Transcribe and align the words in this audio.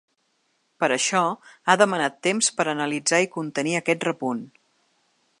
Per 0.83 0.87
això, 0.93 1.19
ha 1.67 1.75
demanat 1.81 2.17
temps 2.27 2.49
per 2.61 2.65
a 2.67 2.71
analitzar 2.73 3.19
i 3.27 3.29
contenir 3.35 3.75
aquest 3.81 4.07
repunt. 4.09 4.41